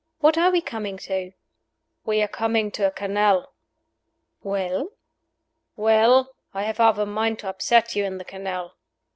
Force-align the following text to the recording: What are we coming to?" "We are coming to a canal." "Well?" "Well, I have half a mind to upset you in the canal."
What 0.19 0.35
are 0.35 0.49
we 0.49 0.61
coming 0.61 0.97
to?" 1.05 1.33
"We 2.07 2.23
are 2.23 2.27
coming 2.27 2.71
to 2.71 2.87
a 2.87 2.89
canal." 2.91 3.53
"Well?" 4.41 4.93
"Well, 5.75 6.33
I 6.55 6.63
have 6.63 6.77
half 6.79 6.97
a 6.97 7.05
mind 7.05 7.37
to 7.41 7.49
upset 7.49 7.95
you 7.95 8.03
in 8.03 8.17
the 8.17 8.25
canal." 8.25 8.73